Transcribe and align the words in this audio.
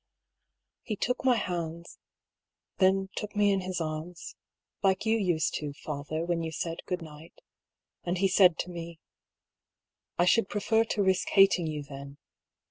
He 0.81 0.95
took 0.95 1.23
my 1.23 1.35
hands, 1.35 1.99
then 2.77 3.09
took 3.15 3.35
me 3.35 3.51
in 3.51 3.61
his 3.61 3.79
arms— 3.79 4.35
^like 4.83 5.05
you 5.05 5.15
used 5.15 5.53
to, 5.59 5.73
father, 5.73 6.25
when 6.25 6.41
you 6.41 6.51
said" 6.51 6.79
Good 6.87 7.03
night 7.03 7.39
"—and 8.03 8.17
he 8.17 8.27
said 8.27 8.57
to 8.61 8.71
me:" 8.71 8.99
I 10.17 10.25
should 10.25 10.49
prefer 10.49 10.85
to 10.85 11.03
risk 11.03 11.29
hating 11.29 11.67
you, 11.67 11.83
then. 11.83 12.17